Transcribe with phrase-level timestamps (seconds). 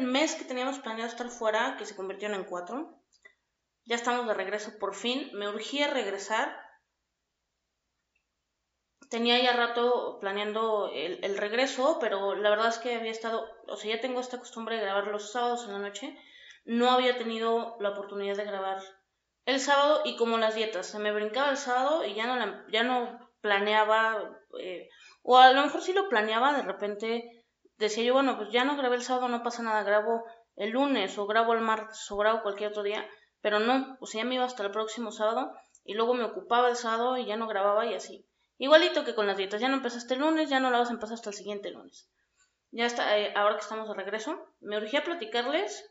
[0.00, 3.02] mes que teníamos planeado estar fuera, que se convirtieron en cuatro.
[3.84, 5.30] Ya estamos de regreso por fin.
[5.34, 6.56] Me urgía regresar.
[9.08, 13.94] Tenía ya rato planeando el, regreso, pero la verdad es que había estado, o sea,
[13.94, 16.18] ya tengo esta costumbre de grabar los sábados en la noche.
[16.64, 18.82] No había tenido la oportunidad de grabar
[19.44, 22.82] el sábado y como las dietas, se me brincaba el sábado y ya no, ya
[22.82, 24.88] no planeaba, eh,
[25.22, 27.35] o a lo mejor sí lo planeaba, de repente
[27.78, 30.24] decía yo, bueno, pues ya no grabé el sábado, no pasa nada, grabo
[30.56, 33.06] el lunes o grabo el martes o grabo cualquier otro día,
[33.40, 35.52] pero no, o sea, ya me iba hasta el próximo sábado
[35.84, 38.26] y luego me ocupaba el sábado y ya no grababa y así.
[38.58, 40.94] Igualito que con las dietas, ya no empezaste el lunes, ya no la vas a
[40.94, 42.10] empezar hasta el siguiente lunes.
[42.70, 45.88] Ya está, eh, ahora que estamos de regreso, me urgía platicarles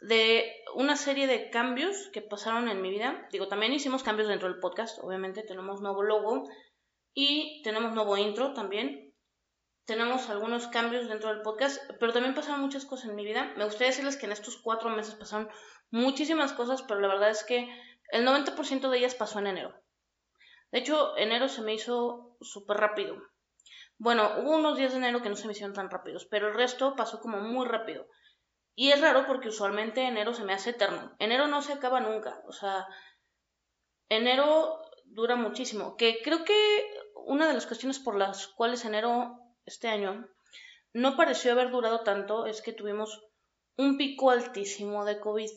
[0.00, 3.28] de una serie de cambios que pasaron en mi vida.
[3.32, 6.48] Digo, también hicimos cambios dentro del podcast, obviamente tenemos nuevo logo
[7.12, 9.03] y tenemos nuevo intro también.
[9.84, 13.52] Tenemos algunos cambios dentro del podcast, pero también pasaron muchas cosas en mi vida.
[13.56, 15.50] Me gustaría decirles que en estos cuatro meses pasaron
[15.90, 17.68] muchísimas cosas, pero la verdad es que
[18.10, 19.74] el 90% de ellas pasó en enero.
[20.72, 23.16] De hecho, enero se me hizo súper rápido.
[23.98, 26.54] Bueno, hubo unos días de enero que no se me hicieron tan rápidos, pero el
[26.54, 28.06] resto pasó como muy rápido.
[28.74, 31.14] Y es raro porque usualmente enero se me hace eterno.
[31.18, 32.42] Enero no se acaba nunca.
[32.48, 32.86] O sea,
[34.08, 35.96] enero dura muchísimo.
[35.96, 36.90] Que creo que
[37.26, 40.28] una de las cuestiones por las cuales enero este año
[40.92, 43.20] no pareció haber durado tanto es que tuvimos
[43.76, 45.50] un pico altísimo de COVID.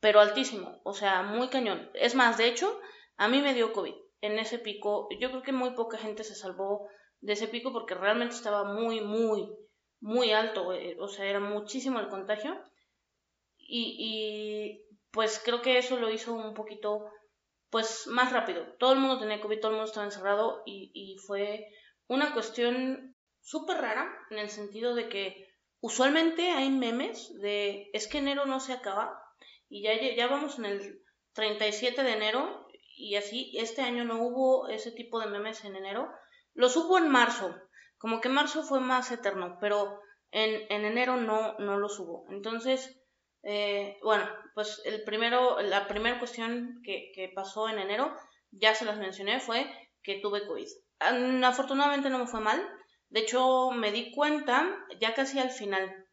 [0.00, 1.90] Pero altísimo, o sea, muy cañón.
[1.94, 2.80] Es más, de hecho,
[3.16, 5.08] a mí me dio COVID en ese pico.
[5.18, 6.88] Yo creo que muy poca gente se salvó
[7.20, 9.48] de ese pico porque realmente estaba muy, muy,
[10.00, 12.56] muy alto, eh, o sea, era muchísimo el contagio.
[13.58, 17.10] Y, y, pues creo que eso lo hizo un poquito,
[17.70, 18.64] pues más rápido.
[18.78, 21.66] Todo el mundo tenía COVID, todo el mundo estaba encerrado y, y fue
[22.08, 25.46] una cuestión súper rara en el sentido de que
[25.80, 29.22] usualmente hay memes de es que enero no se acaba
[29.68, 31.02] y ya, ya vamos en el
[31.34, 32.66] 37 de enero
[32.96, 36.10] y así este año no hubo ese tipo de memes en enero.
[36.54, 37.54] Los hubo en marzo,
[37.98, 40.00] como que marzo fue más eterno, pero
[40.32, 42.26] en, en enero no, no lo subo.
[42.30, 43.00] Entonces,
[43.44, 48.16] eh, bueno, pues el primero, la primera cuestión que, que pasó en enero,
[48.50, 49.70] ya se las mencioné, fue
[50.02, 50.66] que tuve COVID.
[51.00, 52.66] Afortunadamente no me fue mal.
[53.08, 56.06] De hecho, me di cuenta ya casi al final.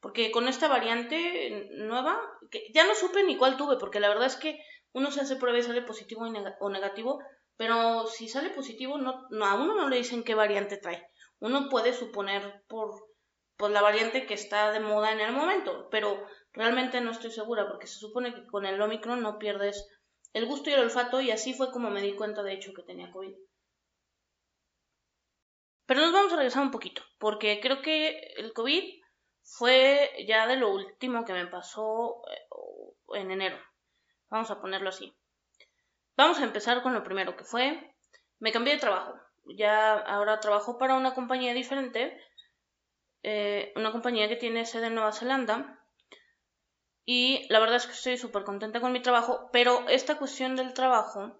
[0.00, 2.20] Porque con esta variante nueva,
[2.50, 4.58] que ya no supe ni cuál tuve, porque la verdad es que
[4.92, 6.26] uno se hace prueba y sale positivo
[6.60, 7.20] o negativo,
[7.56, 11.92] pero si sale positivo, no, a uno no le dicen qué variante trae uno puede
[11.92, 13.08] suponer por,
[13.56, 17.66] por la variante que está de moda en el momento, pero realmente no estoy segura
[17.66, 19.88] porque se supone que con el Omicron no pierdes
[20.32, 22.82] el gusto y el olfato y así fue como me di cuenta de hecho que
[22.82, 23.34] tenía COVID.
[25.90, 29.02] Pero nos vamos a regresar un poquito, porque creo que el COVID
[29.42, 33.58] fue ya de lo último que me pasó eh, en enero.
[34.28, 35.12] Vamos a ponerlo así.
[36.16, 37.92] Vamos a empezar con lo primero que fue,
[38.38, 39.18] me cambié de trabajo
[39.56, 42.16] ya ahora trabajo para una compañía diferente,
[43.24, 45.82] eh, una compañía que tiene sede en Nueva Zelanda.
[47.04, 50.74] Y la verdad es que estoy súper contenta con mi trabajo, pero esta cuestión del
[50.74, 51.36] trabajo,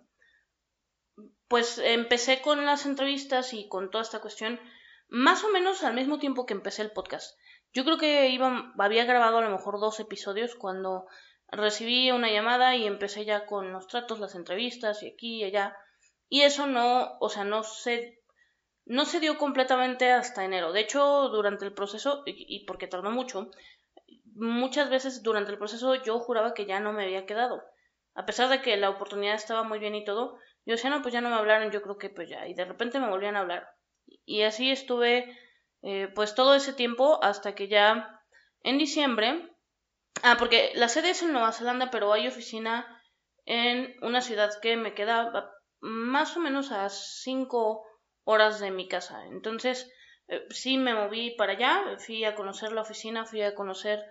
[1.50, 4.60] pues empecé con las entrevistas y con toda esta cuestión
[5.08, 7.36] más o menos al mismo tiempo que empecé el podcast.
[7.72, 11.06] Yo creo que iba, había grabado a lo mejor dos episodios cuando
[11.48, 15.76] recibí una llamada y empecé ya con los tratos, las entrevistas y aquí y allá.
[16.28, 18.22] Y eso no, o sea, no se,
[18.84, 20.72] no se dio completamente hasta enero.
[20.72, 23.50] De hecho, durante el proceso, y, porque tardó mucho,
[24.36, 27.60] muchas veces durante el proceso yo juraba que ya no me había quedado.
[28.14, 31.14] A pesar de que la oportunidad estaba muy bien y todo, yo decía, no, pues
[31.14, 32.46] ya no me hablaron, yo creo que pues ya.
[32.46, 33.68] Y de repente me volvían a hablar.
[34.24, 35.36] Y así estuve,
[35.82, 38.20] eh, pues todo ese tiempo hasta que ya
[38.62, 39.48] en diciembre,
[40.22, 42.86] ah, porque la sede es en Nueva Zelanda, pero hay oficina
[43.46, 45.50] en una ciudad que me queda
[45.80, 47.84] más o menos a cinco
[48.24, 49.24] horas de mi casa.
[49.26, 49.90] Entonces,
[50.28, 54.04] eh, sí me moví para allá, fui a conocer la oficina, fui a conocer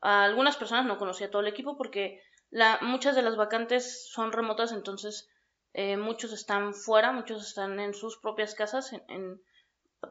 [0.00, 2.20] a algunas personas, no conocía todo el equipo porque
[2.52, 5.30] la, muchas de las vacantes son remotas, entonces
[5.72, 9.42] eh, muchos están fuera, muchos están en sus propias casas en,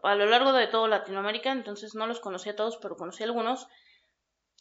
[0.02, 3.28] a lo largo de toda Latinoamérica, entonces no los conocí a todos, pero conocí a
[3.28, 3.68] algunos.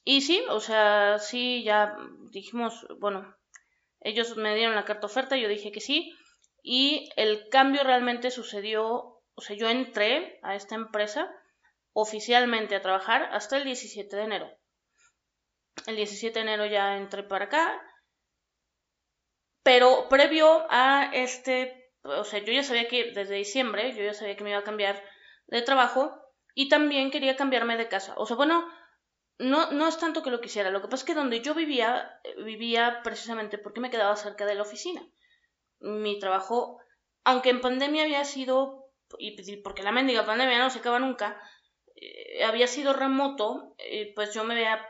[0.04, 1.96] Y sí, o sea, sí, ya
[2.30, 3.34] dijimos, bueno,
[4.00, 6.14] ellos me dieron la carta oferta, yo dije que sí,
[6.62, 11.34] y el cambio realmente sucedió, o sea, yo entré a esta empresa
[11.94, 14.59] oficialmente a trabajar hasta el 17 de enero.
[15.86, 17.82] El 17 de enero ya entré para acá,
[19.62, 24.36] pero previo a este, o sea, yo ya sabía que desde diciembre, yo ya sabía
[24.36, 25.02] que me iba a cambiar
[25.46, 26.20] de trabajo,
[26.54, 28.14] y también quería cambiarme de casa.
[28.16, 28.66] O sea, bueno,
[29.38, 32.20] no, no es tanto que lo quisiera, lo que pasa es que donde yo vivía,
[32.24, 35.02] eh, vivía precisamente porque me quedaba cerca de la oficina.
[35.80, 36.78] Mi trabajo,
[37.24, 41.40] aunque en pandemia había sido, y porque la mendiga pandemia no se acaba nunca,
[41.96, 44.86] eh, había sido remoto, eh, pues yo me veía,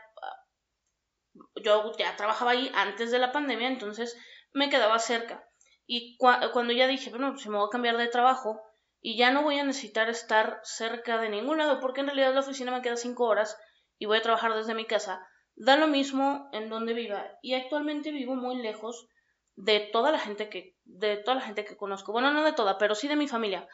[1.63, 4.17] yo ya trabajaba ahí antes de la pandemia, entonces
[4.53, 5.47] me quedaba cerca.
[5.85, 8.61] Y cuando ya dije, bueno, pues me voy a cambiar de trabajo
[9.01, 12.41] y ya no voy a necesitar estar cerca de ningún lado, porque en realidad la
[12.41, 13.57] oficina me queda cinco horas
[13.97, 17.25] y voy a trabajar desde mi casa, da lo mismo en donde viva.
[17.41, 19.07] Y actualmente vivo muy lejos
[19.55, 22.11] de toda la gente que, de toda la gente que conozco.
[22.11, 23.67] Bueno, no de toda, pero sí de mi familia.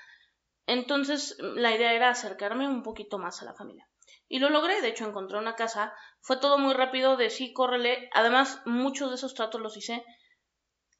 [0.65, 3.87] Entonces, la idea era acercarme un poquito más a la familia.
[4.27, 8.09] Y lo logré, de hecho encontré una casa, fue todo muy rápido, de sí, córrele.
[8.13, 10.03] Además, muchos de esos tratos los hice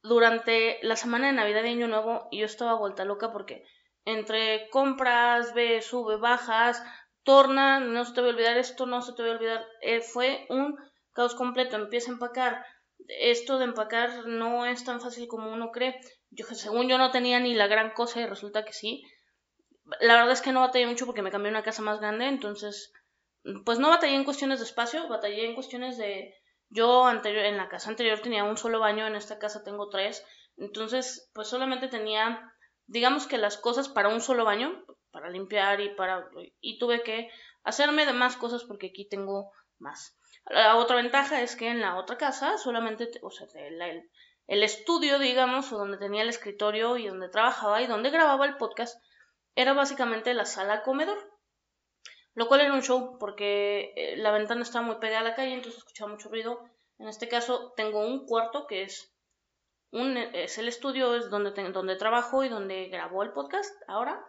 [0.02, 3.64] durante la semana de Navidad y Año Nuevo y yo estaba vuelta loca porque
[4.06, 6.82] entre compras, ve, sube, bajas,
[7.24, 9.66] torna, no se te va a olvidar esto, no se te va a olvidar.
[9.82, 10.78] Eh, fue un
[11.12, 12.66] caos completo, empieza a empacar.
[13.10, 16.00] Esto de empacar no es tan fácil como uno cree.
[16.30, 19.04] Yo, según yo no tenía ni la gran cosa y resulta que sí.
[20.00, 22.94] La verdad es que no batallé mucho porque me cambié una casa más grande, entonces,
[23.66, 26.36] pues no batallé en cuestiones de espacio, batallé en cuestiones de,
[26.70, 30.26] yo anterior, en la casa anterior tenía un solo baño, en esta casa tengo tres.
[30.58, 32.54] Entonces, pues solamente tenía,
[32.88, 36.30] digamos que las cosas para un solo baño, para limpiar y para...
[36.60, 37.30] Y tuve que
[37.64, 40.18] hacerme de más cosas porque aquí tengo más.
[40.46, 44.10] La otra ventaja es que en la otra casa solamente, o sea, el,
[44.48, 48.58] el estudio, digamos, o donde tenía el escritorio y donde trabajaba y donde grababa el
[48.58, 49.02] podcast,
[49.56, 51.37] era básicamente la sala comedor
[52.38, 55.56] lo cual era un show porque eh, la ventana estaba muy pegada a la calle,
[55.56, 56.64] entonces escuchaba mucho ruido.
[57.00, 59.12] En este caso tengo un cuarto que es
[59.90, 64.24] un es el estudio es donde donde trabajo y donde grabo el podcast ahora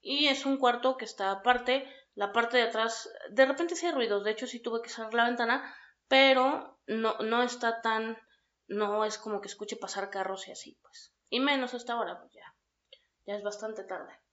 [0.00, 3.92] y es un cuarto que está aparte, la parte de atrás de repente sí hay
[3.92, 5.76] ruidos, de hecho sí tuve que cerrar la ventana,
[6.08, 8.18] pero no no está tan
[8.66, 11.14] no es como que escuche pasar carros y así, pues.
[11.28, 12.56] Y menos hasta ahora, pues ya.
[13.26, 14.23] Ya es bastante tarde.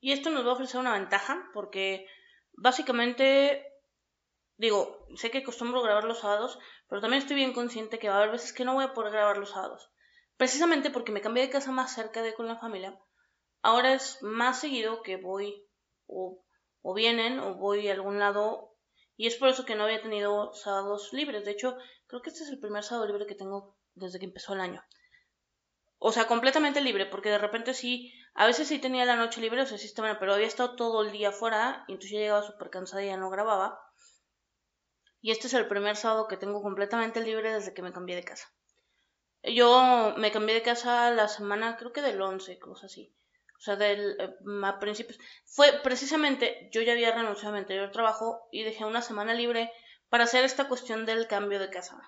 [0.00, 2.06] Y esto nos va a ofrecer una ventaja porque
[2.52, 3.64] básicamente,
[4.56, 6.58] digo, sé que acostumbro grabar los sábados,
[6.88, 9.12] pero también estoy bien consciente que va a haber veces que no voy a poder
[9.12, 9.90] grabar los sábados.
[10.36, 12.98] Precisamente porque me cambié de casa más cerca de con la familia,
[13.62, 15.66] ahora es más seguido que voy
[16.06, 16.44] o,
[16.82, 18.74] o vienen o voy a algún lado
[19.16, 21.44] y es por eso que no había tenido sábados libres.
[21.44, 21.76] De hecho,
[22.06, 24.84] creo que este es el primer sábado libre que tengo desde que empezó el año
[25.98, 29.62] o sea, completamente libre, porque de repente sí, a veces sí tenía la noche libre,
[29.62, 32.46] o sea, sí estaba, pero había estado todo el día fuera, y entonces yo llegaba
[32.46, 33.80] súper cansada y ya no grababa.
[35.22, 38.24] Y este es el primer sábado que tengo completamente libre desde que me cambié de
[38.24, 38.46] casa.
[39.42, 43.14] Yo me cambié de casa la semana, creo que del 11, cosas así.
[43.56, 44.34] O sea, del, eh,
[44.64, 45.18] a principios.
[45.46, 49.72] Fue precisamente, yo ya había renunciado a mi anterior trabajo y dejé una semana libre
[50.10, 51.98] para hacer esta cuestión del cambio de casa.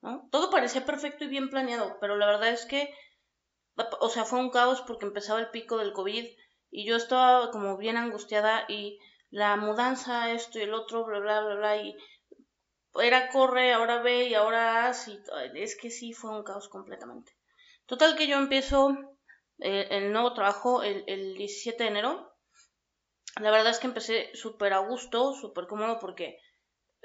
[0.00, 0.28] ¿no?
[0.30, 2.94] Todo parecía perfecto y bien planeado, pero la verdad es que
[4.00, 6.26] o sea, fue un caos porque empezaba el pico del COVID
[6.70, 8.98] y yo estaba como bien angustiada y
[9.30, 11.96] la mudanza, esto y el otro, bla, bla, bla, bla, y
[13.02, 15.20] era corre, ahora ve y ahora haz, y
[15.54, 17.36] es que sí fue un caos completamente.
[17.86, 18.96] Total que yo empiezo
[19.58, 22.32] eh, el nuevo trabajo el, el 17 de enero.
[23.40, 26.38] La verdad es que empecé súper a gusto, súper cómodo porque,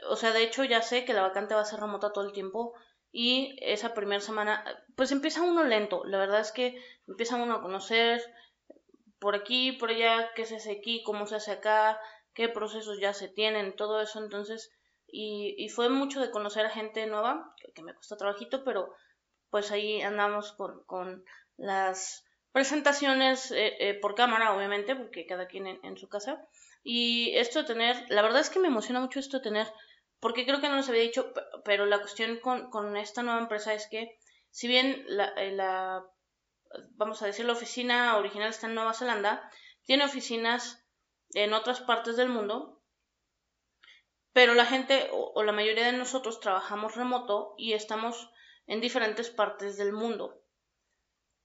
[0.08, 2.34] o sea, de hecho ya sé que la vacante va a ser remota todo el
[2.34, 2.76] tiempo
[3.12, 4.64] y esa primera semana,
[4.96, 6.04] pues empieza uno lento.
[6.06, 8.22] La verdad es que empieza uno a conocer
[9.20, 12.00] por aquí, por allá, qué se hace aquí, cómo se hace acá,
[12.34, 14.24] qué procesos ya se tienen, todo eso.
[14.24, 14.72] Entonces,
[15.08, 18.94] y, fue mucho de conocer a gente nueva, que, me cuesta trabajito, pero
[19.50, 21.24] pues ahí andamos con, con
[21.58, 26.46] las presentaciones eh, eh, por cámara, obviamente, porque cada quien en, en, su casa.
[26.84, 29.68] Y esto de tener, la verdad es que me emociona mucho esto de tener
[30.20, 31.34] porque creo que no les había dicho,
[31.64, 34.18] pero la cuestión con, esta nueva empresa es que,
[34.50, 36.06] si bien la, eh, la,
[36.92, 39.50] vamos a decir, la oficina original está en Nueva Zelanda,
[39.84, 40.86] tiene oficinas
[41.34, 42.82] en otras partes del mundo,
[44.34, 48.30] pero la gente o, o la mayoría de nosotros trabajamos remoto y estamos
[48.68, 50.44] en diferentes partes del mundo.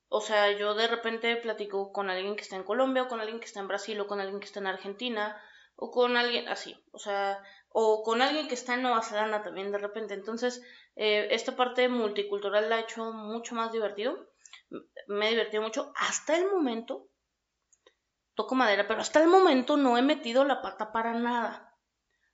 [0.08, 3.40] O sea, yo de repente platico con alguien que está en Colombia, o con alguien
[3.40, 5.40] que está en Brasil, o con alguien que está en Argentina,
[5.76, 6.76] o con alguien así.
[6.92, 10.14] O sea, o con alguien que está en Nueva Zelanda también de repente.
[10.14, 10.62] Entonces,
[10.96, 14.28] eh, esta parte multicultural la ha hecho mucho más divertido.
[15.08, 17.08] Me he divertido mucho hasta el momento.
[18.34, 21.76] Toco madera, pero hasta el momento no he metido la pata para nada.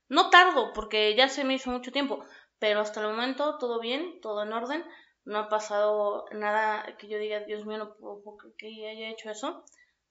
[0.07, 2.25] No tardo, porque ya se me hizo mucho tiempo,
[2.59, 4.83] pero hasta el momento todo bien, todo en orden.
[5.23, 8.23] No ha pasado nada que yo diga, Dios mío, no puedo
[8.57, 9.63] que haya hecho eso.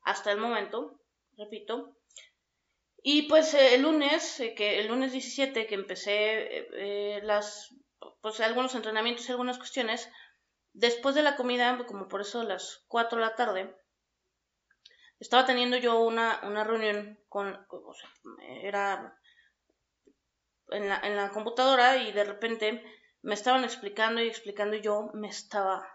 [0.03, 1.01] Hasta el momento,
[1.37, 1.97] repito,
[3.03, 7.75] Y pues eh, el lunes, eh, que el lunes 17 que empecé las,
[8.21, 10.11] pues algunos entrenamientos y algunas cuestiones,
[10.73, 13.77] después de la comida, como por eso las 4 de la tarde,
[15.19, 17.67] estaba teniendo yo una, una reunión con,
[18.63, 19.19] era
[20.71, 22.85] en la, en la computadora y de repente
[23.23, 25.87] me estaban explicando y explicando y yo me estaba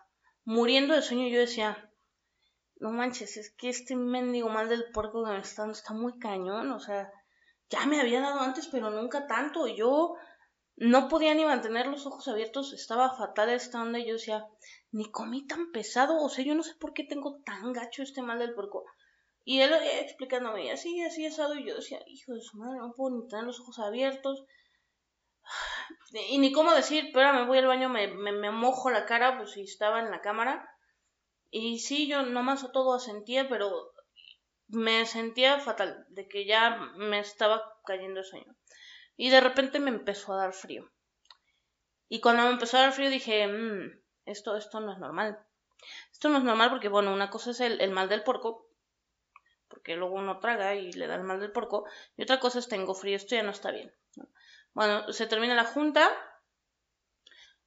[0.43, 1.27] muriendo de sueño.
[1.27, 1.91] Y yo decía,
[2.77, 6.19] no manches, es que este mendigo mal del puerco que me está dando está muy
[6.19, 7.11] cañón, o sea,
[7.69, 10.15] ya me había dado antes, pero nunca tanto, y yo
[10.77, 14.45] no podía ni mantener los ojos abiertos, estaba fatal esta onda y yo decía,
[14.91, 18.21] ni comí tan pesado, o sea, yo no sé por qué tengo tan gacho este
[18.21, 18.83] mal del puerco.
[19.47, 23.15] Y él explicándome, así, así asado, y yo decía, hijo de su madre, no puedo
[23.15, 24.43] ni tener los ojos abiertos.
[26.29, 29.51] Y ni cómo decir, pero me voy al baño, me, me, mojo la cara, pues
[29.51, 30.67] si estaba en la cámara.
[31.51, 33.93] Y sí, yo nomás todo sentía, pero
[34.67, 38.55] me sentía fatal, de que ya me estaba cayendo el sueño.
[39.15, 40.89] Y de repente me empezó a dar frío.
[42.09, 45.39] Y cuando me empezó a dar frío dije, mmm, esto, esto no es normal.
[46.11, 48.69] Esto no es normal porque, bueno, una cosa es el, el mal del porco,
[49.67, 51.85] porque luego uno traga y le da el mal del porco,
[52.17, 53.93] y otra cosa es tengo frío, esto ya no está bien.
[54.73, 56.09] Bueno, se termina la junta,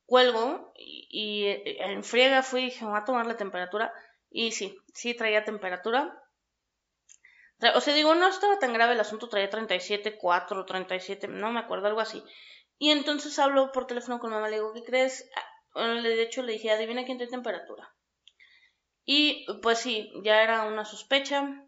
[0.08, 3.92] cuelgo y, eh, en friega fui y dije, voy a tomar la temperatura.
[4.30, 6.18] Y sí, sí traía temperatura.
[7.74, 11.60] O sea, digo, no estaba tan grave el asunto, traía 37, 4, 37, no me
[11.60, 12.22] acuerdo, algo así.
[12.78, 15.28] Y entonces hablo por teléfono con mamá, le digo, ¿qué crees?
[15.74, 17.94] Ah, de hecho, le dije, adivina quién tiene temperatura.
[19.04, 21.66] Y pues sí, ya era una sospecha.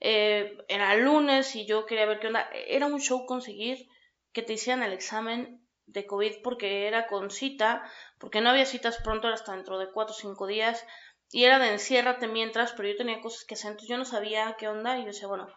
[0.00, 2.48] Eh, era lunes y yo quería ver qué onda.
[2.52, 3.88] Era un show conseguir
[4.32, 8.98] que te hicieran el examen de COVID porque era con cita, porque no había citas
[9.02, 10.84] pronto, hasta dentro de cuatro o cinco días,
[11.30, 14.56] y era de enciérrate mientras, pero yo tenía cosas que hacer, entonces yo no sabía
[14.58, 15.48] qué onda, y yo decía, bueno,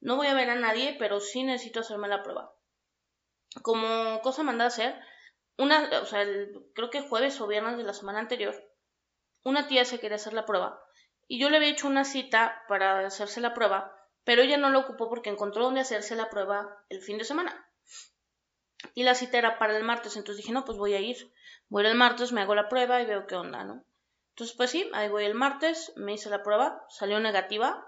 [0.00, 2.52] no voy a ver a nadie, pero sí necesito hacerme la prueba.
[3.62, 5.00] Como cosa mandada a hacer,
[5.56, 6.26] una, o sea,
[6.74, 8.54] creo que jueves o viernes de la semana anterior,
[9.42, 10.82] una tía se quería hacer la prueba,
[11.28, 13.92] y yo le había hecho una cita para hacerse la prueba,
[14.24, 17.66] pero ella no lo ocupó porque encontró donde hacerse la prueba el fin de semana.
[18.94, 21.32] Y la cita era para el martes, entonces dije, no, pues voy a ir.
[21.68, 23.84] Voy el martes, me hago la prueba y veo qué onda, ¿no?
[24.30, 27.86] Entonces, pues sí, ahí voy el martes, me hice la prueba, salió negativa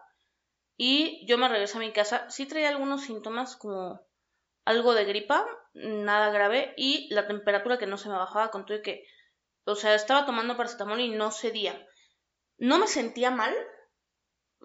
[0.79, 2.31] y yo me regresé a mi casa.
[2.31, 4.01] Sí traía algunos síntomas como
[4.65, 8.83] algo de gripa, nada grave, y la temperatura que no se me bajaba con y
[8.83, 9.05] que,
[9.65, 11.87] o sea, estaba tomando paracetamol y no cedía.
[12.59, 13.55] No me sentía mal,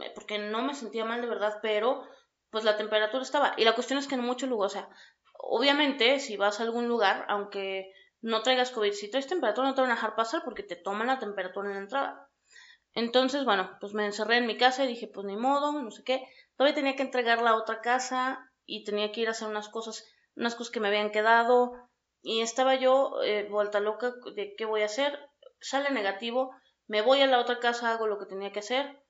[0.02, 2.08] eh, porque no me sentía mal de verdad, pero
[2.50, 3.56] pues la temperatura estaba.
[3.58, 4.90] Y la cuestión es que en mucho lugar, o sea,
[5.50, 9.82] obviamente, si vas a algún lugar, aunque no traigas COVID, si traes temperatura no te
[9.82, 12.30] van a dejar pasar porque te toman la temperatura en la entrada.
[12.94, 16.04] Entonces, bueno, pues me encerré en mi casa y dije, pues ni modo, no sé
[16.04, 16.26] qué.
[16.56, 20.06] Todavía tenía que entregarla a otra casa y tenía que ir a hacer unas cosas,
[20.36, 21.74] unas cosas que me habían quedado.
[22.22, 25.20] Y estaba yo eh, vuelta loca de qué voy a hacer.
[25.60, 26.56] Sale negativo,
[26.88, 29.04] me voy a la otra casa, hago lo que tenía que hacer.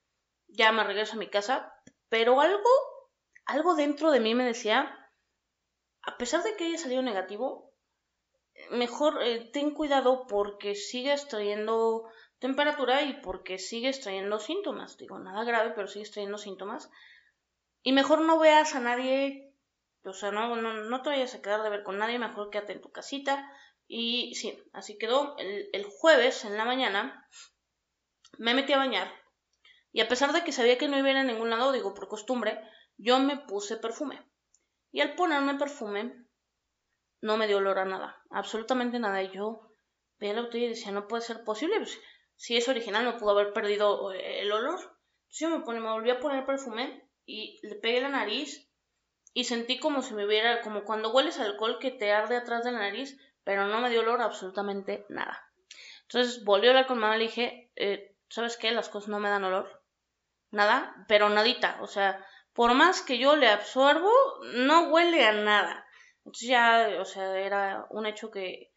[0.48, 1.74] Ya me regreso a mi casa.
[2.10, 2.70] Pero algo,
[3.46, 5.03] algo dentro de mí me decía,
[6.04, 7.74] a pesar de que haya salido negativo,
[8.72, 12.06] mejor eh, ten cuidado porque sigues trayendo
[12.40, 14.98] temperatura y porque sigues trayendo síntomas.
[14.98, 16.92] Digo, nada grave, pero sigues trayendo síntomas.
[17.84, 19.54] Y mejor no veas a nadie,
[20.04, 22.74] o sea, no, no, no te vayas a quedar de ver con nadie, mejor quédate
[22.74, 23.50] en tu casita.
[23.88, 25.38] Y sí, así quedó.
[25.38, 27.30] El, el jueves en la mañana
[28.38, 29.12] me metí a bañar.
[29.92, 31.94] Y a pesar de que sabía que no iba a ir a ningún lado, digo,
[31.94, 32.60] por costumbre,
[32.98, 34.22] yo me puse perfume.
[34.94, 36.16] Y al ponerme perfume,
[37.20, 39.24] no me dio olor a nada, absolutamente nada.
[39.24, 39.76] Y yo
[40.20, 42.00] veía la botella y decía, no puede ser posible, pues,
[42.36, 44.80] si es original no pudo haber perdido eh, el olor.
[44.80, 48.70] Entonces yo me, me volví a poner perfume y le pegué la nariz
[49.34, 52.72] y sentí como si me hubiera, como cuando hueles alcohol que te arde atrás de
[52.72, 55.44] la nariz, pero no me dio olor absolutamente nada.
[56.04, 58.72] Entonces volví a hablar con mamá y le dije, eh, ¿sabes qué?
[58.72, 59.82] Las cosas no me dan olor.
[60.52, 61.80] Nada, pero nadita.
[61.82, 62.24] O sea,
[62.54, 64.12] por más que yo le absorbo,
[64.54, 65.86] no huele a nada.
[66.20, 68.72] Entonces ya, o sea, era un hecho que,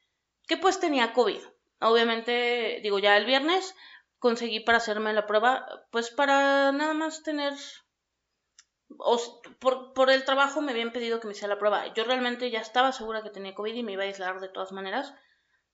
[0.48, 1.40] que pues tenía COVID.
[1.80, 3.74] Obviamente, digo, ya el viernes
[4.18, 7.52] conseguí para hacerme la prueba, pues para nada más tener...
[9.58, 11.92] Por, por el trabajo me habían pedido que me hiciera la prueba.
[11.92, 14.72] Yo realmente ya estaba segura que tenía COVID y me iba a aislar de todas
[14.72, 15.12] maneras.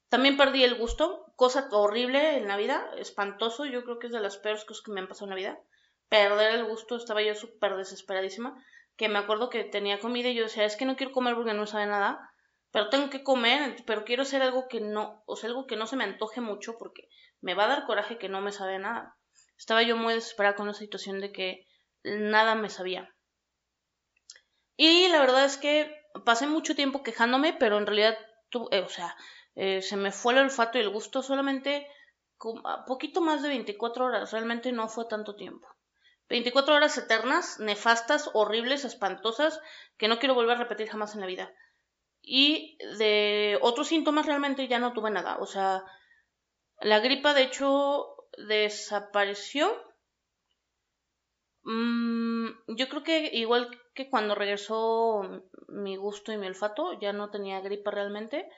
[0.09, 4.21] También perdí el gusto, cosa horrible en la vida, espantoso, yo creo que es de
[4.21, 5.63] las peores cosas que me han pasado en la vida
[6.12, 8.62] perder el gusto, estaba yo súper desesperadísima,
[8.99, 11.54] que me acuerdo que tenía comida y yo decía, es que no quiero comer porque
[11.54, 12.35] no sabe nada,
[12.71, 15.87] pero tengo que comer, pero quiero hacer algo que no, o sea, algo que no
[15.87, 17.09] se me antoje mucho porque
[17.40, 19.16] me va a dar coraje que no me sabe nada.
[19.57, 21.66] Estaba yo muy desesperada con la situación de que
[22.04, 23.09] nada me sabía.
[24.76, 28.19] Y la verdad es que pasé mucho tiempo quejándome, pero en realidad,
[28.71, 29.16] eh, o sea,
[29.54, 31.87] eh, se me fue el olfato y el gusto solamente
[32.87, 35.66] poquito más de 24 horas, realmente no fue tanto tiempo.
[36.33, 39.61] 24 horas eternas, nefastas, horribles, espantosas,
[39.99, 41.53] que no quiero volver a repetir jamás en la vida.
[42.23, 45.37] Y de otros síntomas realmente ya no tuve nada.
[45.41, 45.85] O sea,
[46.81, 48.17] la gripa de hecho
[48.49, 49.77] desapareció.
[51.65, 52.49] Mm,
[52.79, 57.61] yo creo que igual que cuando regresó mi gusto y mi olfato, ya no tenía
[57.61, 58.49] gripa realmente.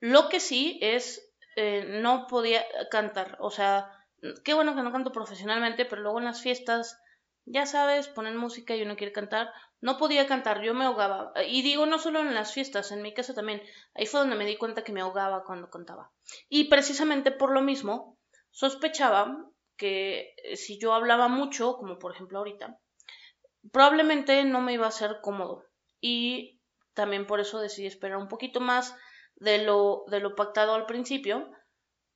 [0.00, 3.36] Lo que sí es, eh, no podía cantar.
[3.38, 4.01] O sea,
[4.44, 7.00] qué bueno que no canto profesionalmente, pero luego en las fiestas,
[7.44, 9.52] ya sabes, ponen música y uno quiere cantar.
[9.80, 11.32] No podía cantar, yo me ahogaba.
[11.48, 13.62] Y digo, no solo en las fiestas, en mi casa también.
[13.94, 16.12] Ahí fue donde me di cuenta que me ahogaba cuando cantaba.
[16.48, 18.16] Y precisamente por lo mismo,
[18.50, 22.78] sospechaba que eh, si yo hablaba mucho, como por ejemplo ahorita,
[23.72, 25.64] probablemente no me iba a ser cómodo.
[26.00, 26.60] Y
[26.94, 28.94] también por eso decidí esperar un poquito más
[29.34, 31.50] de lo, de lo pactado al principio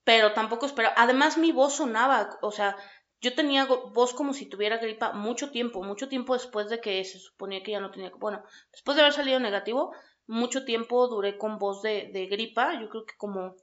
[0.06, 0.94] pero tampoco esperaba.
[0.96, 2.76] Además, mi voz sonaba, o sea,
[3.20, 7.18] yo tenía voz como si tuviera gripa mucho tiempo, mucho tiempo después de que se
[7.18, 8.12] suponía que ya no tenía.
[8.16, 9.92] Bueno, después de haber salido negativo,
[10.28, 13.56] mucho tiempo duré con voz de, de gripa, yo creo que como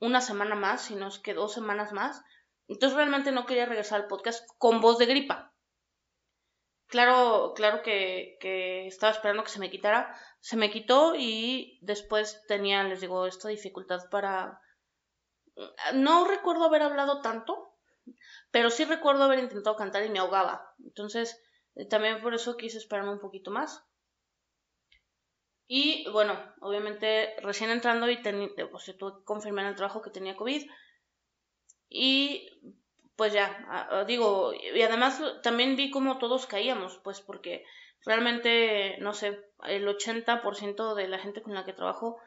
[0.00, 2.22] una semana más, si no es que dos semanas más.
[2.66, 5.52] Entonces realmente no quería regresar al podcast con voz de gripa.
[6.86, 10.16] Claro, claro que, que, estaba esperando que se me quitara.
[10.40, 14.60] Se me quitó y después tenía, les digo, esta dificultad para
[15.94, 17.74] no recuerdo haber hablado tanto,
[18.50, 20.74] pero sí recuerdo haber intentado cantar y me ahogaba.
[20.84, 21.42] Entonces,
[21.74, 23.84] eh, también por eso quise esperarme un poquito más.
[25.66, 30.36] Y bueno, obviamente recién entrando y pues, tuve que confirmar en el trabajo que tenía
[30.36, 30.68] COVID.
[31.88, 32.48] Y
[33.16, 37.64] pues ya, digo, y además también vi cómo todos caíamos, pues porque
[38.04, 42.18] realmente, no sé, el 80% de la gente con la que trabajo,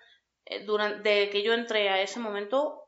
[0.45, 2.86] eh, durante de que yo entré a ese momento,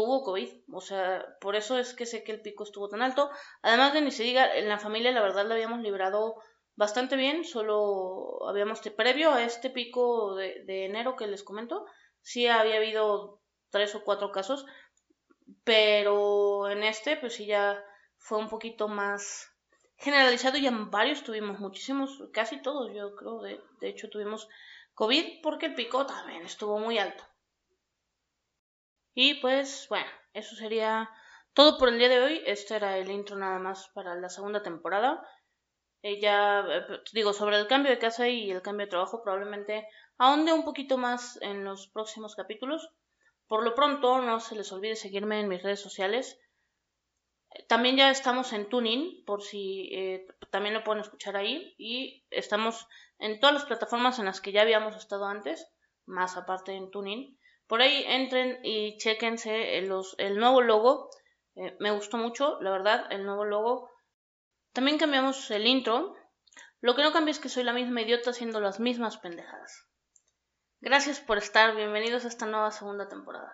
[0.00, 0.48] tuvo COVID.
[0.72, 3.30] O sea, por eso es que sé que el pico estuvo tan alto.
[3.60, 6.36] Además de ni se diga, en la familia la verdad la habíamos librado
[6.74, 11.84] bastante bien, solo habíamos, previo a este pico de, enero que les comento,
[12.22, 14.64] sí había habido tres o cuatro casos,
[15.64, 17.84] pero en este pues sí ya
[18.16, 19.50] fue un poquito más
[19.98, 24.48] generalizado y en varios tuvimos muchísimos, casi todos yo creo, de, de hecho tuvimos
[24.94, 27.22] COVID porque el pico también estuvo muy alto.
[29.14, 31.10] Y pues bueno, eso sería
[31.52, 32.42] todo por el día de hoy.
[32.46, 35.26] Este era el intro nada más para la segunda temporada.
[36.02, 39.86] Eh, ya eh, digo, sobre el cambio de casa y el cambio de trabajo, probablemente
[40.18, 42.88] ahonde un poquito más en los próximos capítulos.
[43.46, 46.38] Por lo pronto, no se les olvide seguirme en mis redes sociales.
[47.66, 51.74] También ya estamos en Tuning, por si eh, también lo pueden escuchar ahí.
[51.76, 52.86] Y estamos
[53.18, 55.68] en todas las plataformas en las que ya habíamos estado antes,
[56.06, 57.39] más aparte en Tuning.
[57.70, 59.88] Por ahí entren y chequense el,
[60.36, 61.08] nuevo logo.
[61.54, 63.88] Eh, me gustó mucho, la verdad, el nuevo logo.
[64.72, 66.16] También cambiamos el intro.
[66.80, 69.86] Lo que no cambia es que soy la misma idiota haciendo las mismas pendejadas.
[70.80, 73.52] Gracias por estar, bienvenidos a esta nueva segunda temporada.